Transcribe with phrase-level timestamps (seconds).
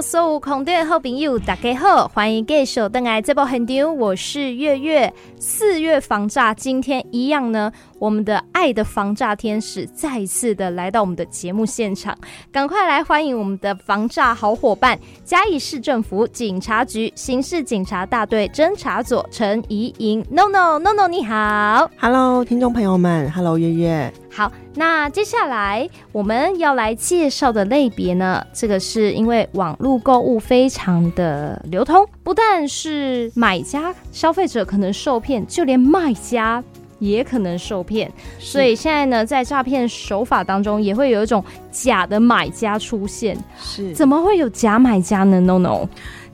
[0.00, 5.12] Hello，所有空中好朋友，大家好，欢迎继续登来这部现场，我是月月。
[5.38, 12.16] 四月防诈，今天一样呢，我们的爱的防诈天使再一次的来到我们的节目现场，
[12.50, 20.24] 赶快来欢迎我们的防诈好伙伴——嘉义市政府警察局刑事警察大队侦查组陈怡莹。
[20.30, 24.10] No No No No，你好，Hello，听众朋友们，Hello，月月。
[24.32, 36.64] 好，那接下来我们要来介绍的类别呢，这个是因为网络购物非常的流通，不但是买家消费者可能受骗，就连卖家
[37.00, 38.08] 也可能受骗。
[38.38, 43.36] 所以现在呢，在诈骗手法当中，也会有一种假的买家出现。
[43.60, 45.88] 是，怎么会有假买家呢？No No，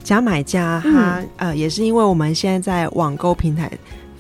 [0.05, 3.71] 假买家他、嗯、呃，也是因为我们现在在网购平台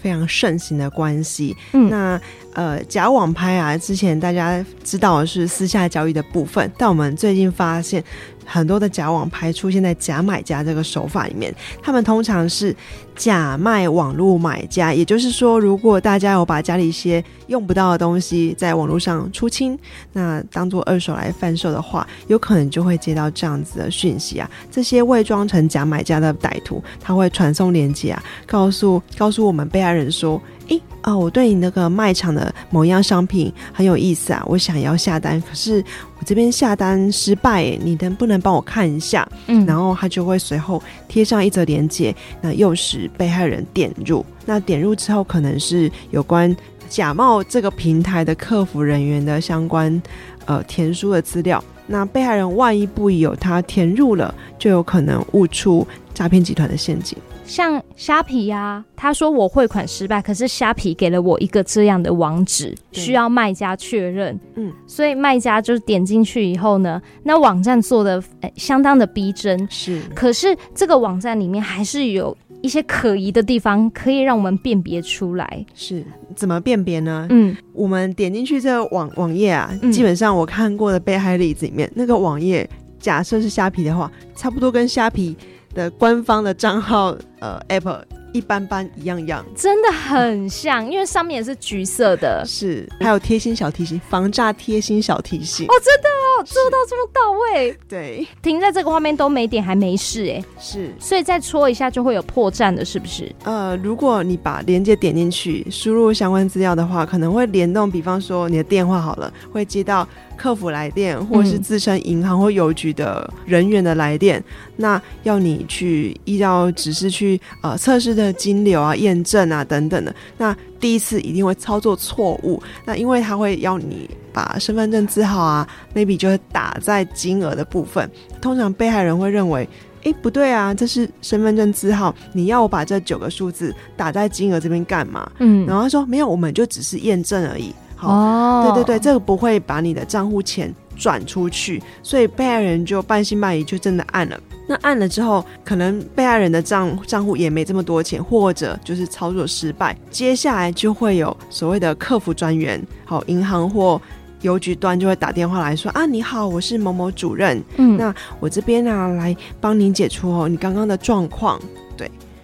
[0.01, 1.55] 非常盛行的关系。
[1.75, 2.19] 嗯，那。
[2.57, 8.03] 呃，假网拍啊，之前大家知道的是私下交易的部分，但我们最近发现
[8.47, 12.75] 很多的假网拍出现在假买家这个手法里面，他们通常是
[13.17, 19.77] 假卖网络买家，也就是说，如果大家有把家里一些用不到的东西在网络上出清，
[20.13, 30.41] 那当做二手来贩售的话，有可能就会接到这样子的讯息啊，这些伪装成假买家的歹徒，他会传送链接啊，告诉告诉我们被害人说。
[30.69, 35.77] 诶，哦，我对你那个卖场的某一样商品很有意思啊，我想要下单，可是
[36.19, 39.25] 我这边下单失败，你能不能帮我看一下？
[39.47, 44.25] 嗯，然后他就会随后贴上一则链接，那诱使被害人点入。
[44.45, 46.55] 那点入之后，可能是有关
[46.89, 50.01] 假冒这个平台的客服人员的相关
[50.45, 51.63] 呃填书的资料。
[51.89, 57.17] 那被害人万一不疑有他填入了，就有可能误触诈骗集团的陷阱。
[57.45, 64.37] 像虾皮呀、啊，他说我汇款失败，可是虾皮给了我一个这样的网址，需要卖家确认。
[64.57, 69.65] 嗯，所以卖家就是点进去以后呢，那网站做的、欸、相当的逼真。
[69.71, 75.65] 是，可是这个网站里面还是有一些可疑的地方，可以让我们辨别出来。
[75.73, 76.05] 是，
[76.35, 77.27] 怎么辨别呢？
[77.31, 82.69] 嗯，我们点进去这个网网页啊，基本上我看过的被害例子里面，嗯、那个网页
[82.99, 85.37] 假设是虾皮的话，差不多跟虾皮。
[85.75, 88.01] 的官方的账号，呃，App
[88.33, 103.35] 一般般，一样样，真的很像，因为上面也是橘色的，是，还有贴心小提醒，防诈贴心小提醒，哦，真的哦，做到这么到位，对，停在这个画面都没点还没事，哎，是，所以再戳一下就会有破绽的，是不是？
[103.45, 110.07] 呃，如果你把连接点进去，输入相关资料的话，可能会联动，比方说你的电话好了，会接到。
[110.37, 114.45] 客服来电，或是自称银行或邮局的人员的来电，嗯，
[114.77, 120.15] 那要你去依照指示去呃测试的金流啊、验证啊等等的。
[120.37, 120.55] 那
[120.87, 128.09] 第一次一定会操作错误，那因为他会要你把身份证字号啊，maybe 就会打在金额的部分。
[128.41, 129.69] 通常被害人会认为，
[130.05, 135.29] 哎，不对啊，这是身份证字号，你要我把这九个数字打在金额这边干嘛？
[135.41, 137.75] 嗯，然后他说没有，我们就只是验证而已。
[138.01, 144.39] 哦，对对对，这个不会把你的账户钱转出去，所以被害人就半信半疑，就真的按了。
[144.67, 154.01] 那按了之后，可能被害人的账账户也没这么多钱，或者就是操作失败，接下来就会有所谓的客服专员，好，银行或
[154.43, 161.61] 邮局端就会打电话来说啊，你好，我是某某主任，嗯，那我这边呢、啊、来帮您解除哦你刚刚的状况。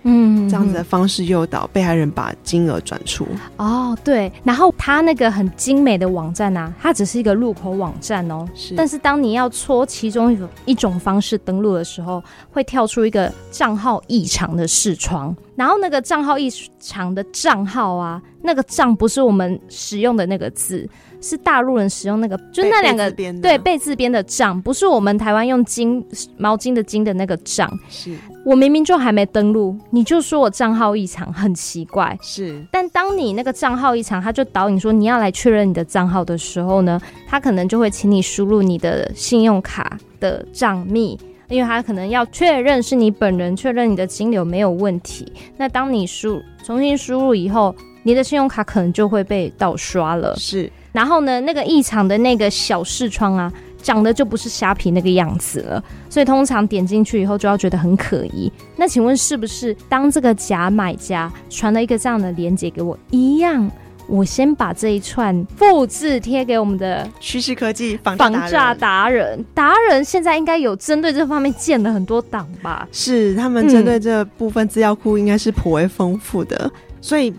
[0.04, 3.26] 嗯，这样子的方式诱导被害人把金额转出。
[3.56, 8.46] 哦，对，然后他那个很精美的网站啊，它只是一个入口网站哦。
[8.54, 8.74] 是。
[8.74, 15.34] 但是当你要戳其中一种一种方式登录的时候，会跳出一个账号异常的视窗。
[15.54, 20.88] 然后那个账号异常的账号啊，那个账不是我们使用的那个字。
[21.24, 23.08] 是大陆人使用那个，就那两个
[23.40, 26.04] 对被字边的账，不是我们台湾用巾
[26.36, 27.72] 毛巾的巾的那个账。
[27.88, 28.12] 是
[28.44, 32.18] 我明明就还没登录，你就说我账号异常，很奇怪。
[32.20, 41.16] 是，但当你那个账号异常，他就导引说你要来确认你的账号的时候呢，他可能就会请你输入你的信用卡的账密，
[41.52, 45.30] 因为他可能要确认是你本人，确认你的金流没有问题。
[45.58, 50.34] 那当你输重新输入以后，你的信用卡可能就会被盗刷了。
[50.36, 50.72] 是。
[50.92, 53.52] 然后呢，那个异常的那个小视窗啊，
[53.82, 58.50] 长得就不是虾皮那个样子了，所以通常点进去以后就要觉得很可疑。
[58.76, 63.70] 那请问是不是当这个假买家传了一个这样的链接给我一样，
[64.12, 69.42] 我先把这一串复制贴给我们的趋势科技防防诈达人？
[69.54, 70.04] 达人。
[70.04, 72.86] 现在应该有针对这方面建了很多档吧？
[72.92, 76.70] 是，他们针对这部分资料库应该是颇为丰富的，嗯，
[77.00, 77.32] 所以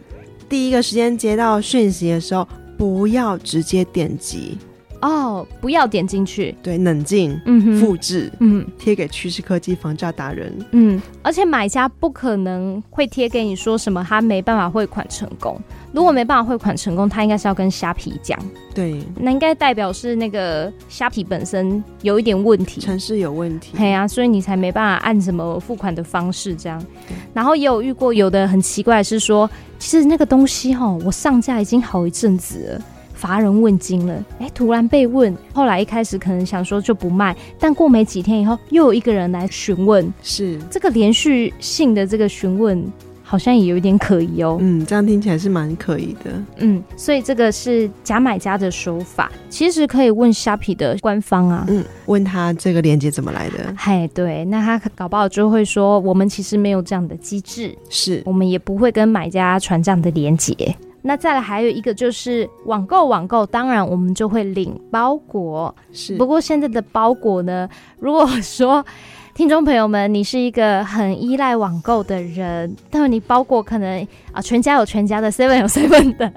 [0.50, 2.48] 第一个时间接到讯息的时候。
[2.76, 4.58] 不要直接点击。
[5.02, 15.58] 哦，不要点进去，对，冷静，嗯，复制，嗯，贴给趋势科技防诈达人，嗯，而且买家不可能会贴给你说什么他没办法汇款成功，
[15.94, 18.38] 如果没办法汇款成功，他应该是要跟虾皮讲，
[18.74, 26.84] 对，那应该代表是那个虾皮本身有一点问题，城市有问题，对啊，所以你才没办法按什么付款的方式这样，
[27.34, 32.82] 然后也有遇过有的很奇怪是说，其实那个东西哈，我上架已经好一阵子了。
[33.14, 40.60] 乏人问津了，哎、欸，突然被问，后来一开始可能想说就不卖，但过没几天以后，又有一个人来询问，是。
[40.70, 42.84] 这个连续性的这个询问，
[43.34, 44.60] 好像也有一点可疑哦。
[44.62, 46.32] 嗯，这样听起来是蛮可疑的。
[46.58, 53.74] 嗯，所以这个是假买家的手法，其实可以问虾皮的官方啊，嗯，问他这个链接怎么来的？
[53.76, 60.54] 嘿，对，那他搞不好就会说，我们其实没有这样的机制，是我们也不会跟买家传这样的链接。
[61.06, 66.16] 那再来还有一个就是网购，网购当然我们就会领包裹，是。
[66.18, 67.68] 不过现在的包裹呢，
[68.00, 68.86] 如果说
[69.34, 76.32] 听众朋友们你是一个很依赖网购的人，但是你包裹可能啊全家有全家的，seven 有 seven 的，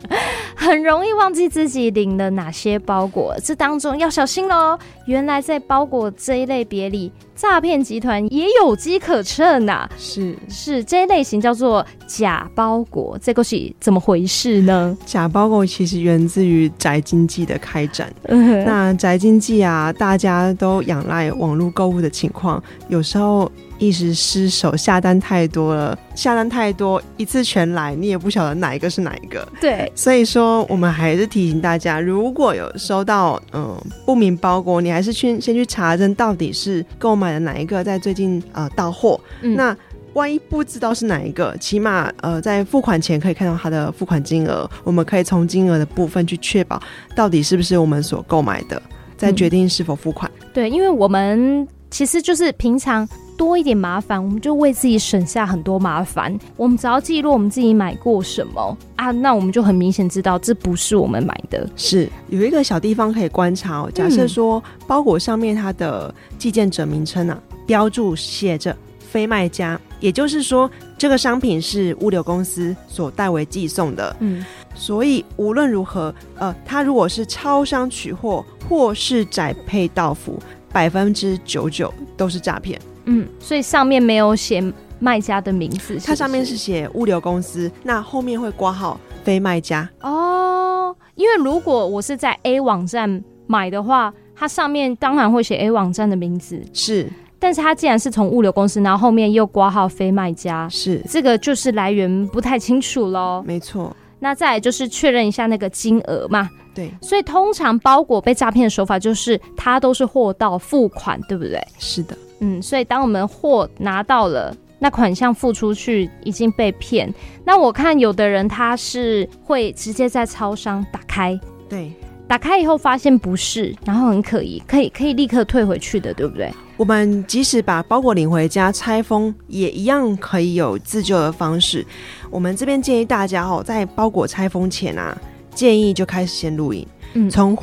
[0.67, 4.77] 很容易忘记自己领了哪些包裹，这当中要小心喽。
[5.07, 7.13] 原来在包裹这一类别里。
[7.37, 14.97] 诈骗集团也有机可乘呐、啊，是是这一类型叫做假包裹，这个是怎么回事呢？
[15.05, 18.11] 假包裹其实源自于宅经济的开展。
[18.25, 23.49] 嗯、那宅经济啊，大家都仰赖网络购物的情况，有时候。
[23.79, 29.47] 一时失手下单太多了，下单太多，一次全来，你也不晓得哪一个是哪一个。
[29.61, 33.77] 对，所以说我们还是提醒大家，如果有收到嗯
[34.07, 39.21] 不明包裹，你还是去先去查证到底是购买的哪一个，在最近呃到货。
[39.43, 39.77] 嗯、那
[40.15, 46.81] 万一不知道是哪一个，起码呃在付款前可以看到它的付款金额，我们可以从金额的部分去确保
[47.15, 48.81] 到底是不是我们所购买的，
[49.19, 50.31] 再决定是否付款。
[50.41, 53.07] 嗯、对，因为我们其实就是平常。
[53.37, 56.37] 多一点麻烦，我们就为自己省下很多麻烦。
[56.57, 61.69] 我们只要记录我们自己买过什么啊，那我们就很明显知道这不是我们买的。
[61.77, 63.91] 是有一个小地方可以观察哦。
[63.95, 74.17] 假设说包裹上面它的寄件者名称啊，标注写着非卖家，也就是说这个商品是物流公司所代为寄送的。
[74.21, 74.45] 嗯，
[74.75, 80.39] 所以无论如何，呃，它如果是超商取货或是宅配到府，
[80.73, 82.81] 百分之九九都是诈骗。
[83.07, 84.63] 嗯，所以上面没有写
[84.99, 86.07] 卖家的名字是是？
[86.07, 90.95] 它上面是写物流公司，那后面会挂号非卖家哦。
[91.15, 97.09] 因为如果我是在 A 网站买的话，它上面当然会写 A 网站的名字，是。
[97.39, 103.43] 但是它既然是从物流公司，然后后面又挂号非卖家，是这个就是来源不太清楚喽。
[103.47, 103.95] 没错。
[104.19, 106.49] 那再来就是确认一下那个金额嘛。
[106.75, 106.91] 对。
[107.03, 111.63] 所以通常包裹被诈骗的手法就是它都是货到付款，对不对？
[111.79, 112.17] 是的。
[112.41, 117.13] 嗯，所以当我们货拿到了，那款项付出去已经被骗。
[117.45, 121.39] 那我看有的人他是会直接在超商打开，
[121.69, 121.93] 对，
[122.29, 126.53] 打开以后发现不是，然后很可疑，可以可以立刻退回去的，对不对？
[126.77, 131.83] 我们即使把包裹领回家拆封，也一样可以有自救的方式。
[132.31, 135.17] 我们这边建议大家哦，在包裹拆封前啊，
[135.55, 137.57] 建议就开始先录影，嗯，从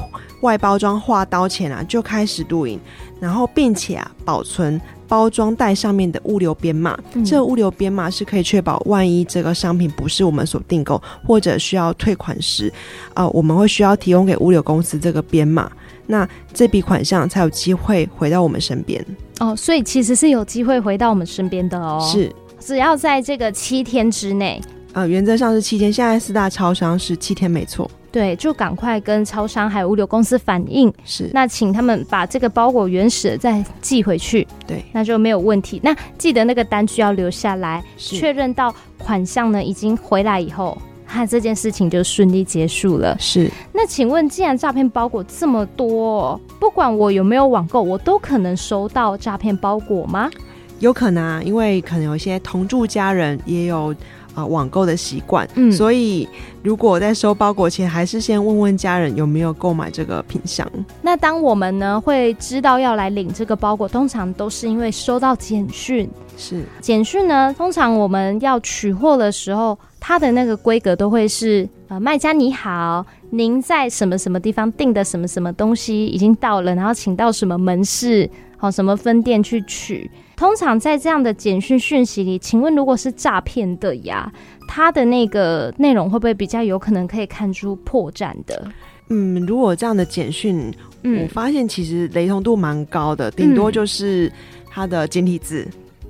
[0.44, 2.80] 外包装划刀前啊就开始录影。
[3.20, 7.00] 然后，并且啊，保存包装袋上面的物流编码。
[7.14, 12.68] 嗯、这个物流编码是可以确保，万一这个商品不是我们所订购，或者需要退款时，
[13.14, 15.72] 啊、呃，我们会需要提供给物流公司这个编码，
[16.06, 19.04] 那这笔款项才有机会回到我们身边。
[19.40, 22.06] 哦，所以其实是有机会回到我们身边的哦。
[22.12, 22.30] 是，
[22.60, 24.62] 只要在这个七天之内。
[24.94, 25.92] 啊、呃，原则上是七天。
[25.92, 27.90] 现在四大超商是七天，没错。
[28.12, 35.82] 对，就赶快跟超商还有物流公司反映，是，那请他们把这个包裹原始的再寄回去，对，那就没有问题。
[35.84, 43.18] 那记得那个单据要留下来，确认到款项呢已经回来以后，哈，这件事情就顺利结束了。
[43.20, 50.30] 是，那请问，既然诈骗包裹这么多，不管我有没有网购，我都可能收到诈骗包裹吗？
[50.78, 53.96] 有可能啊，因为可能有一些同住家人也有。
[54.34, 56.28] 啊、呃，网购的习惯，嗯，所以
[56.62, 60.70] 如果在收包裹前，还是先问问家人有没有购买这个品项。
[61.02, 66.10] 那当我们呢会知道要来领这个包裹，通常都是因为收到简讯。
[66.36, 80.10] 是简讯呢，通常我们要取货的时候，它的那个规格都会是呃，卖家你好，您在什么什么地方订的什么什么东西已经到了，然后请到什么门市，好、哦、什么分店去取。
[80.44, 84.30] 通常在这样的简讯讯息里，请问如果是诈骗的呀，
[84.68, 88.70] 它的那个内容会不会比较有可能可以看出破绽的？
[89.08, 90.70] 嗯，如果这样的简讯，
[91.04, 94.30] 嗯，我发现其实雷同度蛮高的，顶多就是
[94.70, 95.66] 它的简体字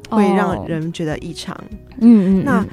[0.10, 1.56] 会让人觉得异常。
[2.00, 2.66] 嗯嗯，那。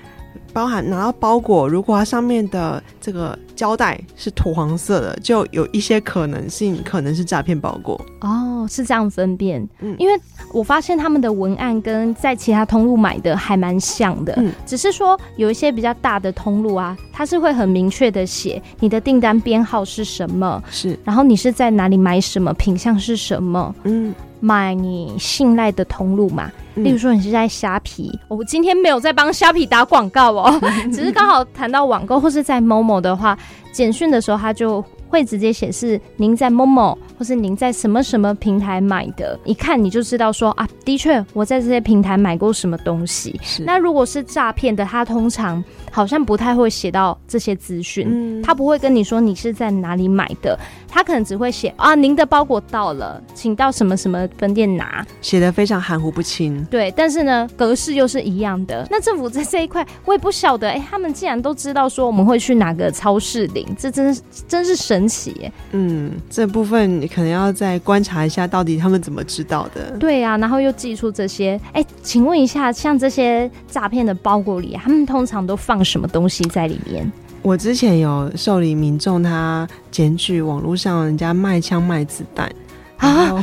[0.53, 8.01] 包含拿到包裹，如果它上面的这个胶带是土黄色的，就有一些可能性，可能是诈骗包裹。
[8.21, 9.67] 哦，是这样分辨。
[9.81, 10.21] 嗯，因为
[10.53, 14.35] 我发现他们的文案跟在其他通路买的还蛮像的。
[14.37, 23.75] 嗯，只是说有一些比较大的通路啊，它是会很明确的写你的订单编号是什么，是，然后你是在哪里买什么，品相是什么。
[23.85, 24.15] 嗯。
[24.41, 30.61] 买你信赖的通路嘛，例如说你是在虾皮，我、今天没有在帮虾皮打广告哦，
[30.93, 33.39] 只是刚好谈到网购或是在 Momo 的话，
[33.71, 43.39] 简讯的时候他就会直接显示您在 Momo 或是您在什么什么平台买的，一看你就知道说啊，的确我在这些平台买过什么东西。
[43.67, 50.59] 那如果是诈骗的，他通常好像不太会写到这些资讯，嗯、他不会跟你说你是在哪里买的。
[50.93, 56.65] 他可能只会写啊，您的包裹到了，请到什么什么分店拿，写的非常含糊不清。
[56.65, 58.85] 对，但是呢，格式又是一样的。
[58.91, 65.53] 那政府在这一块，我也不晓得，哎、欸，他们竟然都知道说我们会去哪个超市领，这真是真是神奇耶。
[65.73, 69.91] 嗯，这部分你可能要再观察一下，到底他们怎么知道的？
[69.99, 77.11] 对啊，然后又寄出这些，哎、欸，请问一下，像这些诈骗的包裹里，他们通常都放什么东西在里面？
[77.43, 82.53] 我之前有受理民众他检举网络上人家卖枪卖子弹，
[82.99, 83.43] 然后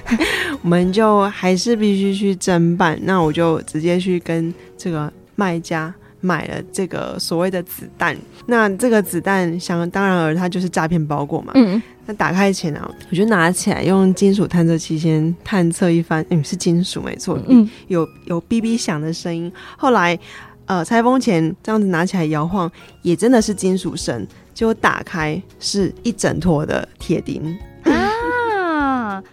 [0.62, 2.98] 我们就还是必须去侦办。
[3.02, 8.16] 那我就直接去跟这个卖家买了这个所谓的子弹。
[8.46, 11.52] 那这个子弹想当然而它就是诈骗包裹嘛。
[11.54, 11.80] 嗯。
[12.06, 16.24] 那打开前啊，我就拿起来用金属探测器先探测一番。
[16.30, 17.38] 嗯，是金属没错。
[17.48, 17.68] 嗯。
[17.88, 19.52] 有有哔哔响的声音。
[19.76, 20.18] 后来。
[20.66, 24.26] 呃，拆封前这样子拿起来摇晃，也真的是金属声。
[24.54, 27.73] 结果打开是一整坨的铁钉啊，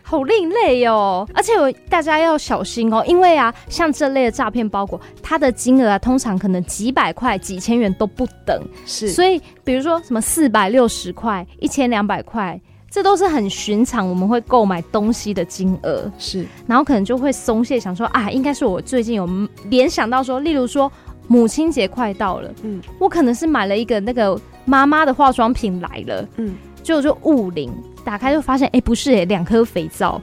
[0.02, 1.28] 好另类哦！
[1.34, 8.62] 而且我大家要小心哦，因为啊，像这类的诈骗包裹，它的金额啊，通常可能几百块、几千元都不等。
[8.86, 16.12] 是，所以比如说什么四百六十块、一千两百块，这都是很寻常我们会购买东西的金额。
[16.18, 19.28] 是，然后可能就会松懈，想说啊，应该是我最近有
[19.70, 20.92] 联想到说，例如说。
[21.28, 27.72] 母亲节快到了，嗯，我可能是买了一个那个妈妈的化妆品来了，嗯，就就误领，
[28.04, 30.22] 打开就发现，哎、欸，不是、欸，哎，两颗肥皂。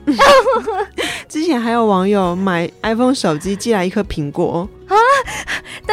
[1.29, 4.69] 之前还有网友买 iPhone 手机寄来一颗苹果。
[4.89, 4.97] 啊！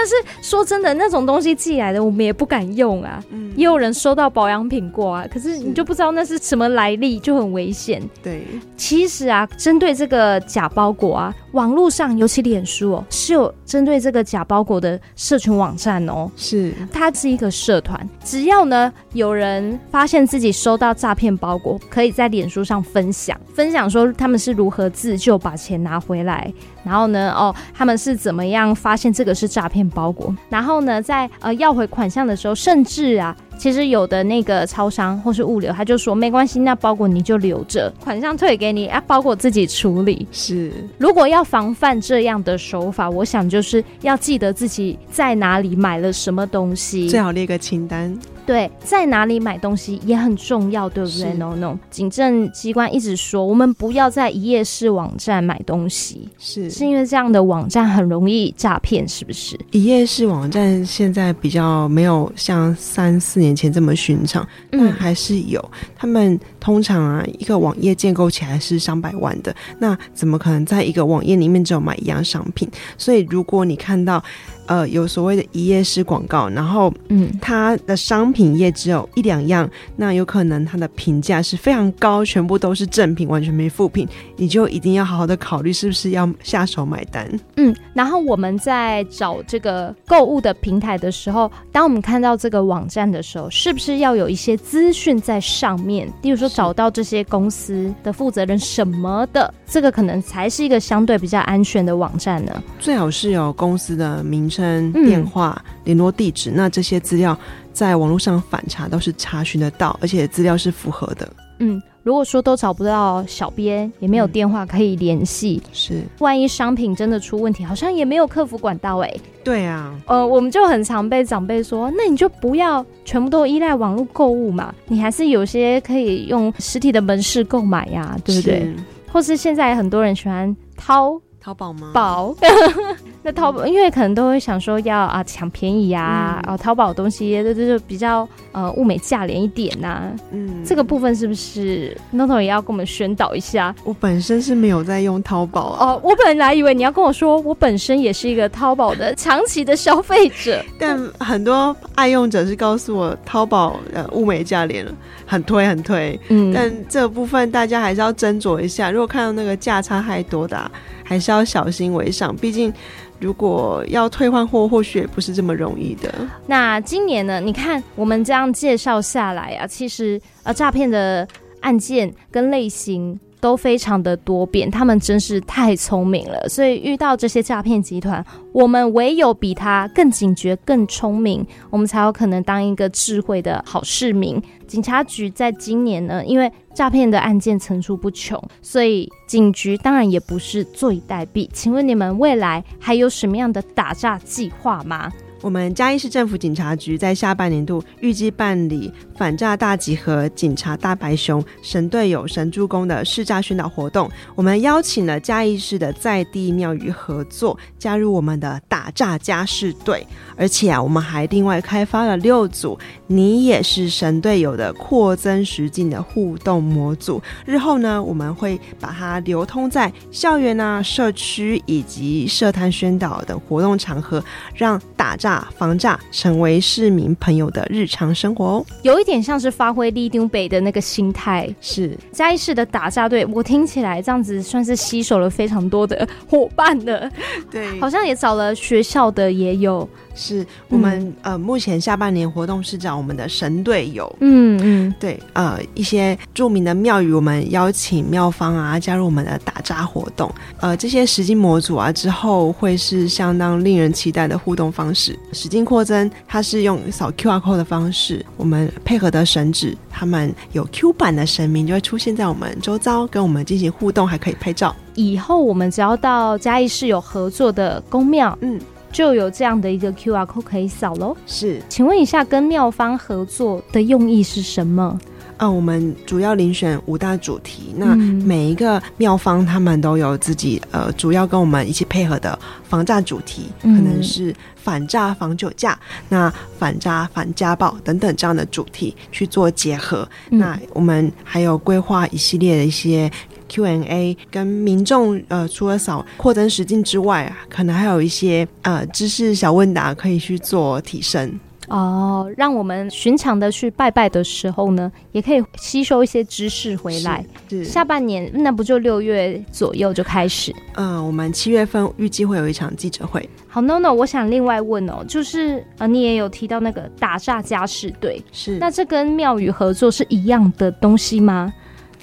[0.06, 3.20] 但是说真的，那种东西寄来的，我们也不敢用啊。
[3.32, 8.00] 嗯，也有人收到保养品过啊，可是你就不知道那是什么来历，就很危险。
[8.22, 8.46] 对，
[8.78, 16.30] 其实啊，针对这个假包裹啊，网络上尤其脸书哦，是有针对这个假包裹的社群网站哦。
[16.36, 26.54] 是，它是一个社团，只要呢有人发现自己收到诈骗包裹，可以在脸书上分享，分享说他们是如何自救，把钱拿回来。
[26.84, 30.36] 然后呢，哦，他们是怎么样发现这个是诈骗包裹？
[30.50, 33.36] 然后呢，在呃要回款项的时候，甚至啊。
[33.58, 40.28] 其实有的那个超商或是物流，他就说没关系，那包裹你就留着，款项退给你啊，包裹自己处理。
[40.32, 48.18] 是，如果要防范这样的手法，我想就是要记得自己在哪里买了什么东西，最好列个清单。
[48.46, 59.60] 对，在哪里买东西也很重要，对不对？No No，警政机关一直说，我们不要在一页式网站买东西，是是因为这样的网站很容易诈骗，是不是？
[59.72, 63.56] 一页式网站现在比较没有像三四年。
[63.56, 65.60] 前这么寻常，但还是有。
[65.82, 72.70] 嗯、他们通常啊，一个网页建构起来是上百万的，那怎么可能在一个网页里面只有买一样商品？
[72.98, 74.22] 所以如果你看到。
[74.68, 84.08] 呃，有所谓的一页式广告，然后，嗯，它的商品页只有一两样，那有可能它的评价是非常高，全部都是正品，完全没副品，
[84.38, 87.30] 你就一定要好好的考虑是不是要下手买单。
[87.58, 96.12] 嗯，然后我们在找这个购物的平台的时候，当我们看到这个网站的时候，是不是要有一些资讯在上面？
[96.24, 102.64] 例如说找到这些公司的负责人什么的，这个可能才是一个相对比较安全的网站呢。
[102.80, 104.50] 最好是有公司的名。
[104.56, 107.38] 称电话、联络地址，那这些资料
[107.74, 111.30] 在网络上反查都是查询得到，而且资料是符合的。
[111.60, 119.14] 嗯，如果说都找不到小编，也没有电话可以联系，是万一商品真的出问题，好像也没有客服管道哎。
[119.44, 128.60] 对啊，呃，我们就很常被长辈说，那你就不要全部都依赖网络购物嘛，你还是有些可以用实体的门市购买呀，对不对？
[128.62, 128.76] 是
[129.12, 131.20] 或是现在很多人喜欢淘。
[131.40, 131.92] 淘宝吗？
[131.94, 132.36] 宝，
[133.28, 140.12] 那淘宝，因为可能都会想说要啊抢便宜啊，嗯、啊淘宝东西这这就比较呃物美价廉一点呐、啊。
[140.30, 143.74] 嗯，这个部分是不是 Nono 也要跟我们宣导一下？
[143.84, 154.92] 我本身是没有在用淘宝哦，我本来以为你要跟我说，我本身也是一个淘宝的长期的消费者， 但很多爱用者是告诉我淘宝呃物美价廉了，
[155.26, 156.20] 很推很推。
[156.30, 160.70] 嗯，但这个部分大家还是要斟酌一下，如果看到那个价差太多的、啊，
[161.04, 162.72] 还是要小心为上，毕竟。
[163.20, 166.14] 如果要退换货，或许也不是这么容易的。
[166.48, 167.40] 那今年呢？
[167.40, 171.28] 你看我们这样介绍下来啊，其实呃，诈骗的
[171.62, 176.50] 案件跟类型都非常的多变，他们真是太聪明了。
[176.50, 184.42] 所以遇到这些诈骗集团，我们唯有比他更警觉、更聪明，我们才有可能当一个智慧的好市民。
[184.66, 191.48] 警察局在今年呢，因为诈骗的案件层出不穷，所以警局当然也不是坐以待毙。
[191.54, 195.12] 请问你们未来还有什么样的打诈计划吗？
[195.46, 204.10] 我们嘉义市政府警察局在下半年度预计办理反诈大集合、警察大白熊、神队友神助攻的试诈宣导活动。
[204.34, 210.04] 我们邀请了嘉义市的在地庙宇合作，加入我们的打诈家士队。
[210.36, 212.76] 而且啊，我们还另外开发了六组
[213.06, 217.22] “你也是神队友”的扩增实境的互动模组。
[217.46, 224.22] 日后呢，我们会把它流通在校园啊、社区以及社摊宣导等活动场合，
[224.56, 225.35] 让打诈。
[225.58, 231.48] 防诈成为市民朋友的日常生活哦，有一点像是发挥立丢北的那个心态。
[231.62, 237.10] 是嘉义市的打诈队，我听起来这样子算是吸收了非常多的伙伴的。
[237.50, 239.88] 对，好像也找了学校的也有。
[240.16, 255.18] 是我们、嗯、呃，目前下半年活动是找我们的神队友，嗯嗯，对，呃，一些著名的庙宇，我们邀请庙方啊加入我们的打扎活动，呃，这些实境模组啊之后会是相当令人期待的互动方式。
[255.34, 264.76] 实境扩增，它是用扫 QR code 的方式，我们配合的神指，他们有 Q 版的神明就会出现在我们周遭，跟我们进行互动，还可以拍照。
[264.94, 268.58] 以后我们只要到嘉义市有合作的宫庙，嗯。
[268.96, 271.18] 就有这样的一个 QR code 可以扫喽。
[271.28, 274.98] 是，请问一下，跟妙方合作的用意是什么？
[275.36, 285.78] 嗯，我们主要遴选五大主题，那每一个妙方他们都有自己呃，主要跟我们一起配合的防诈主题，可能是反诈防酒驾，
[286.08, 290.08] 那反诈反家暴等等这样的主题去做结合。
[290.30, 293.12] 那我们还有规划一系列的一些。
[293.48, 307.26] Q&A 跟民众呃，除了扫扩增实境之外啊，可能还有一些呃知识小问答可以去做提升哦，让我们寻常的去拜拜的时候呢，也可以吸收一些知识回来。
[307.50, 310.54] 是，下半年那不就六月左右就开始？
[310.76, 313.28] 嗯、呃，我们七月份预计会有一场记者会。
[313.48, 321.52] 好，Nono，我想另外问哦，就是呃，你也有提到那个打炸家事队，是那这跟庙宇合作是一样的东西吗？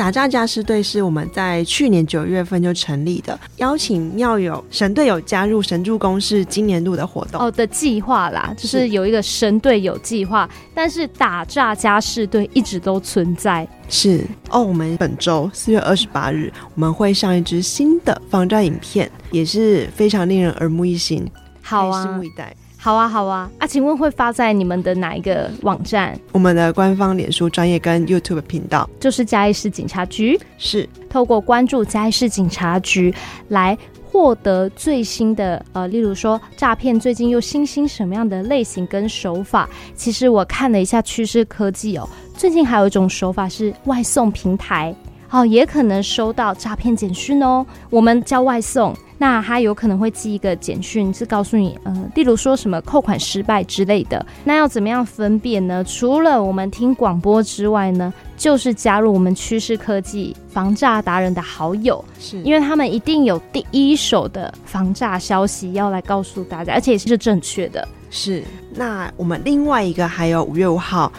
[0.02, 13.64] 打诈家士队是我们在去年九月份就成立的，邀请庙友神队友加入神助攻是今年度的活动哦的计划啦，就是有一个神队友计划，但是打诈家士队一直都存在。
[13.88, 21.24] 是哦，我们本周四月二十八日我们会上一支新的防诈影片，也是非常令人耳目一新，
[21.62, 22.52] 好啊，拭目以待。
[22.84, 26.18] 好啊，好啊，啊，请问会发在你们的哪一个网站？
[26.32, 30.36] 我们的官方脸书专业跟 YouTube 频道，就是嘉义市警察局。
[30.58, 33.14] 是透过关注嘉义市警察局
[33.50, 33.78] 来
[34.10, 39.68] 获得最新的呃，例如说诈骗最近又新兴什么样的类型跟手法？
[39.94, 44.92] 其实我看了一下趋势科技哦，最近还有一种手法是外送平台。
[45.30, 47.64] 哦，也可能收到诈骗简讯哦。
[47.88, 54.26] 我们叫外送，那他有可能会寄一个简讯，是告诉你，呃，例如说什么扣款失败之类的。
[54.42, 55.84] 那要怎么样分辨呢？
[55.84, 67.86] 除了我们听广播之外呢，就是加入我们趋势科技防诈达人的好友，是因为他们一定有第一手的防诈消息要来告诉大家，而且是正确的。
[68.10, 68.42] 是。
[68.74, 71.12] 那我们另外一个还有五月五号。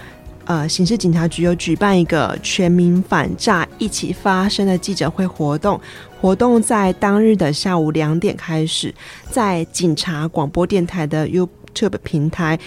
[0.46, 5.80] 呃，刑事警察局有举办一个全民反诈一起发生的记者会活动，
[6.20, 8.94] 活动在当日的下午两点开始，
[9.30, 12.60] 在警察广播电台的 YouTube 平台。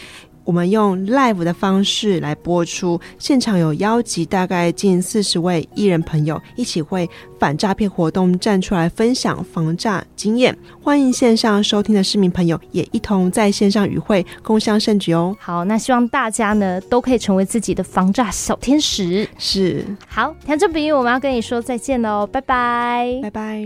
[0.47, 7.07] 我们用 live 的方式来播出，现场有邀集大概近四十位艺人朋友一起为
[7.39, 15.37] 反诈骗活动站出来分享防诈经验，欢迎线上收听的市民朋友也一同在线上与会，共襄盛举哦。
[15.41, 19.29] 好，那希望大家呢都可以成为自己的防诈小天使。
[19.37, 23.65] 是，好，田正平，我们要跟你说再见喽，拜拜，拜拜。